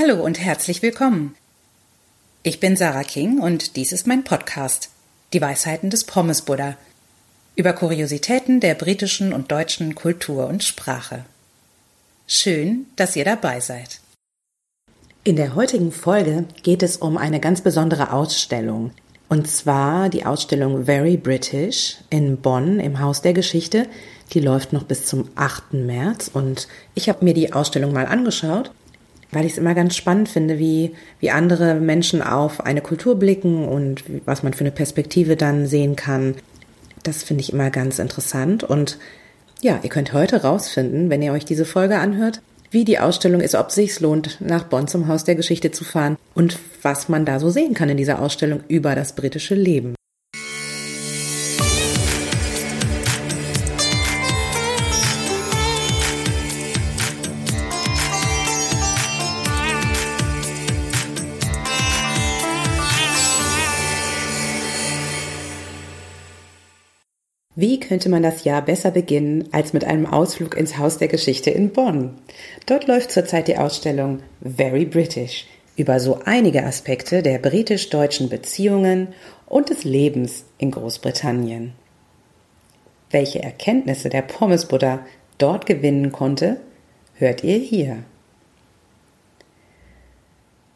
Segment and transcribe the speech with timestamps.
[0.00, 1.34] Hallo und herzlich willkommen.
[2.42, 4.88] Ich bin Sarah King und dies ist mein Podcast,
[5.34, 6.76] Die Weisheiten des Pommes Buddha,
[7.54, 11.26] über Kuriositäten der britischen und deutschen Kultur und Sprache.
[12.26, 14.00] Schön, dass ihr dabei seid.
[15.22, 18.92] In der heutigen Folge geht es um eine ganz besondere Ausstellung.
[19.28, 23.86] Und zwar die Ausstellung Very British in Bonn im Haus der Geschichte.
[24.32, 25.74] Die läuft noch bis zum 8.
[25.74, 28.70] März und ich habe mir die Ausstellung mal angeschaut
[29.32, 33.66] weil ich es immer ganz spannend finde, wie, wie andere Menschen auf eine Kultur blicken
[33.66, 36.34] und was man für eine Perspektive dann sehen kann.
[37.02, 38.64] Das finde ich immer ganz interessant.
[38.64, 38.98] Und
[39.60, 43.54] ja, ihr könnt heute rausfinden, wenn ihr euch diese Folge anhört, wie die Ausstellung ist,
[43.54, 47.40] ob sich's lohnt, nach Bonn zum Haus der Geschichte zu fahren und was man da
[47.40, 49.94] so sehen kann in dieser Ausstellung über das britische Leben.
[67.60, 71.50] Wie könnte man das Jahr besser beginnen als mit einem Ausflug ins Haus der Geschichte
[71.50, 72.14] in Bonn?
[72.64, 79.08] Dort läuft zurzeit die Ausstellung Very British über so einige Aspekte der britisch-deutschen Beziehungen
[79.44, 81.74] und des Lebens in Großbritannien.
[83.10, 85.00] Welche Erkenntnisse der Pommesbuddha
[85.36, 86.62] dort gewinnen konnte,
[87.16, 87.98] hört ihr hier.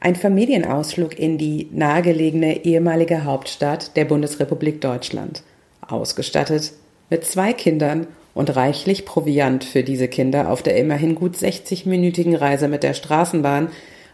[0.00, 5.44] Ein Familienausflug in die nahegelegene ehemalige Hauptstadt der Bundesrepublik Deutschland–
[5.92, 6.72] ausgestattet
[7.10, 12.68] mit zwei Kindern und reichlich Proviant für diese Kinder auf der immerhin gut 60-minütigen Reise
[12.68, 13.68] mit der Straßenbahn,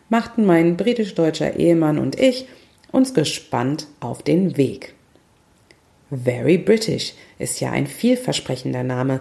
[0.08, 2.46] machten mein britisch-deutscher Ehemann und ich
[2.90, 4.94] uns gespannt auf den Weg.
[6.10, 9.20] Very British ist ja ein vielversprechender Name.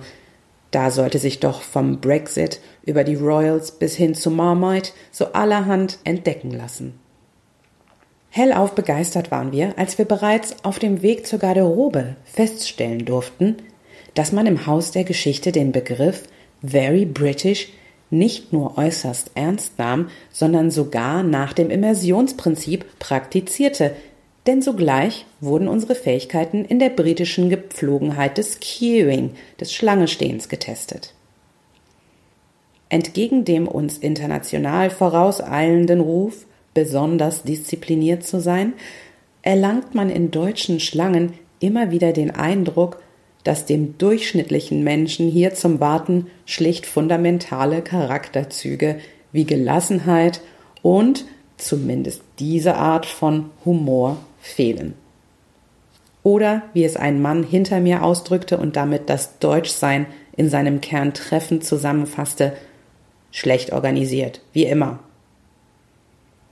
[0.71, 5.99] Da sollte sich doch vom Brexit über die Royals bis hin zu Marmite so allerhand
[6.05, 6.99] entdecken lassen.
[8.37, 13.57] Hellauf begeistert waren wir, als wir bereits auf dem Weg zur Garderobe feststellen durften,
[14.13, 16.23] dass man im Haus der Geschichte den Begriff
[16.63, 17.69] Very British
[18.09, 23.93] nicht nur äußerst ernst nahm, sondern sogar nach dem Immersionsprinzip praktizierte,
[24.45, 31.13] denn sogleich wurden unsere Fähigkeiten in der britischen Gepflogenheit des Queuing, des Schlangestehens getestet.
[32.89, 36.46] Entgegen dem uns international vorauseilenden Ruf
[36.77, 38.73] besonders diszipliniert zu sein,
[39.41, 43.01] erlangt man in deutschen Schlangen immer wieder den Eindruck,
[43.43, 48.99] dass dem durchschnittlichen Menschen hier zum Warten schlicht fundamentale Charakterzüge
[49.31, 50.41] wie Gelassenheit
[50.83, 51.25] und
[51.57, 54.93] zumindest diese Art von Humor fehlen.
[56.21, 60.05] Oder wie es ein Mann hinter mir ausdrückte und damit das Deutschsein
[60.35, 62.53] in seinem Kern treffend zusammenfasste,
[63.31, 64.99] schlecht organisiert, wie immer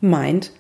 [0.10, 0.52] meint,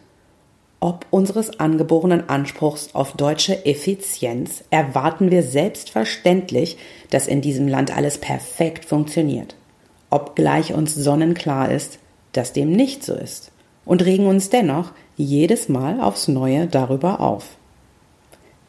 [0.80, 6.78] ob unseres angeborenen Anspruchs auf deutsche Effizienz erwarten wir selbstverständlich,
[7.10, 9.56] dass in diesem Land alles perfekt funktioniert,
[10.10, 12.00] obgleich uns sonnenklar ist,
[12.34, 13.52] dass dem nicht so ist,
[13.86, 17.58] und regen uns dennoch jedes Mal aufs Neue darüber auf.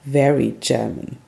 [0.05, 1.19] Very German.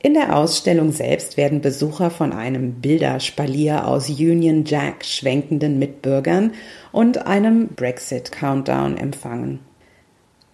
[0.00, 6.52] In der Ausstellung selbst werden Besucher von einem Bilderspalier aus Union Jack schwenkenden Mitbürgern
[6.92, 9.58] und einem Brexit Countdown empfangen.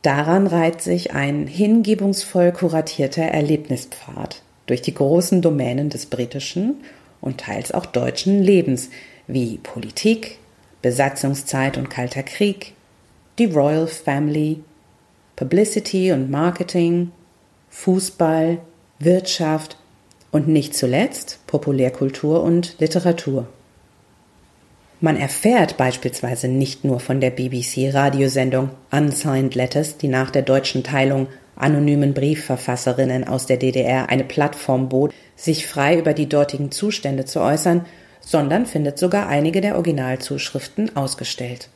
[0.00, 6.76] Daran reiht sich ein hingebungsvoll kuratierter Erlebnispfad durch die großen Domänen des britischen
[7.20, 8.88] und teils auch deutschen Lebens
[9.26, 10.38] wie Politik,
[10.80, 12.74] Besatzungszeit und Kalter Krieg,
[13.38, 14.60] die Royal Family,
[15.36, 17.10] Publicity und Marketing,
[17.70, 18.58] Fußball,
[18.98, 19.76] Wirtschaft
[20.30, 23.48] und nicht zuletzt Populärkultur und Literatur.
[25.00, 31.26] Man erfährt beispielsweise nicht nur von der BBC-Radiosendung Unsigned Letters, die nach der deutschen Teilung
[31.56, 37.40] anonymen Briefverfasserinnen aus der DDR eine Plattform bot, sich frei über die dortigen Zustände zu
[37.40, 37.84] äußern,
[38.20, 41.68] sondern findet sogar einige der Originalzuschriften ausgestellt.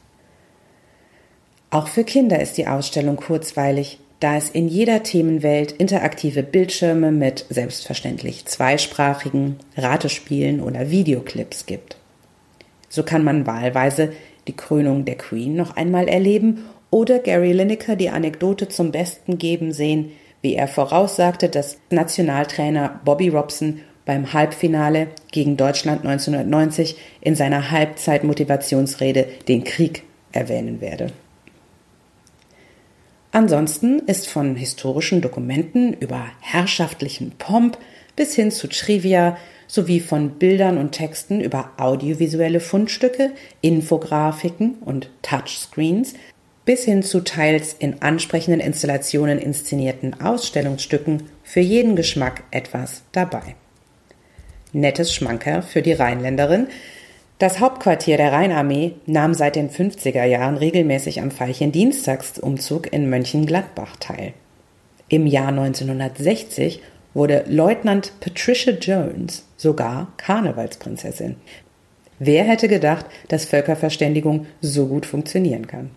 [1.71, 7.47] Auch für Kinder ist die Ausstellung kurzweilig, da es in jeder Themenwelt interaktive Bildschirme mit
[7.51, 11.97] selbstverständlich zweisprachigen Ratespielen oder Videoclips gibt.
[12.89, 14.13] So kann man wahlweise
[14.49, 19.73] die Krönung der Queen noch einmal erleben oder Gary Lineker die Anekdote zum Besten geben
[19.73, 27.71] sehen, wie er voraussagte, dass Nationaltrainer Bobby Robson beim Halbfinale gegen Deutschland 1990 in seiner
[27.71, 31.13] Halbzeitmotivationsrede den Krieg erwähnen werde.
[33.31, 37.79] Ansonsten ist von historischen Dokumenten über herrschaftlichen Pomp
[38.17, 39.37] bis hin zu Trivia
[39.67, 46.15] sowie von Bildern und Texten über audiovisuelle Fundstücke, Infografiken und Touchscreens
[46.65, 53.57] bis hin zu teils in ansprechenden Installationen inszenierten Ausstellungsstücken für jeden Geschmack etwas dabei.
[54.75, 56.67] Nettes Schmanker für die Rheinländerin.
[57.39, 63.97] Das Hauptquartier der Rheinarmee nahm seit den 50er Jahren regelmäßig am Veilchen Dienstagsumzug in Mönchengladbach
[64.01, 64.33] teil.
[65.09, 66.83] Im Jahr 1960
[67.15, 71.37] wurde Leutnant Patricia Jones sogar Karnevalsprinzessin.
[72.19, 75.91] Wer hätte gedacht, dass Völkerverständigung so gut funktionieren kann?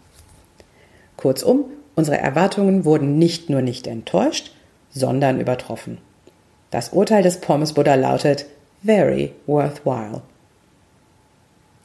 [1.17, 1.65] Kurzum,
[1.95, 4.51] unsere Erwartungen wurden nicht nur nicht enttäuscht,
[4.91, 5.97] sondern übertroffen.
[6.69, 8.45] Das Urteil des Pommes Buddha lautet
[8.83, 10.21] very worthwhile.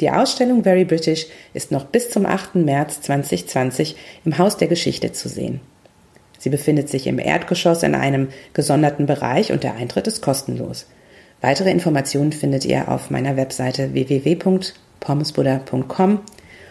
[0.01, 2.57] Die Ausstellung Very British ist noch bis zum 8.
[2.57, 5.61] März 2020 im Haus der Geschichte zu sehen.
[6.39, 10.85] Sie befindet sich im Erdgeschoss in einem gesonderten Bereich und der Eintritt ist kostenlos.
[11.41, 16.21] Weitere Informationen findet ihr auf meiner Webseite www.pommesbuddha.com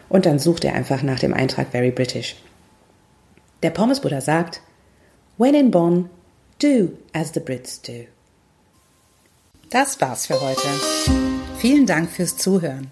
[0.09, 2.35] und dann sucht ihr einfach nach dem Eintrag Very British.
[3.63, 4.61] Der Pommesbuddha sagt,
[5.37, 6.09] When in Bonn,
[6.61, 8.05] do as the Brits do.
[9.71, 10.67] Das war's für heute.
[11.57, 12.91] Vielen Dank fürs Zuhören.